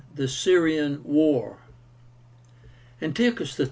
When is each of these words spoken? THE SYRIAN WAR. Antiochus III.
THE 0.15 0.27
SYRIAN 0.27 1.01
WAR. 1.03 1.59
Antiochus 3.03 3.59
III. 3.59 3.59